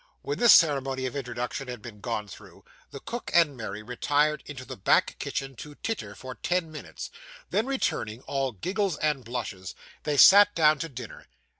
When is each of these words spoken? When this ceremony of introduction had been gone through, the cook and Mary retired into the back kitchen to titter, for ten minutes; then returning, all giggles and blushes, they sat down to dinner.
When 0.23 0.39
this 0.39 0.51
ceremony 0.53 1.05
of 1.05 1.15
introduction 1.15 1.67
had 1.67 1.79
been 1.79 2.01
gone 2.01 2.27
through, 2.27 2.65
the 2.89 2.99
cook 2.99 3.29
and 3.35 3.55
Mary 3.55 3.83
retired 3.83 4.41
into 4.47 4.65
the 4.65 4.75
back 4.75 5.15
kitchen 5.19 5.55
to 5.57 5.75
titter, 5.75 6.15
for 6.15 6.33
ten 6.33 6.71
minutes; 6.71 7.11
then 7.51 7.67
returning, 7.67 8.21
all 8.23 8.51
giggles 8.51 8.97
and 8.97 9.23
blushes, 9.23 9.75
they 10.01 10.17
sat 10.17 10.55
down 10.55 10.79
to 10.79 10.89
dinner. 10.89 11.27